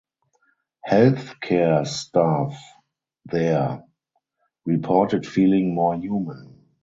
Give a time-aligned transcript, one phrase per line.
[0.83, 2.59] Health care staff
[3.25, 3.83] there
[4.65, 6.59] "reported feeling more human".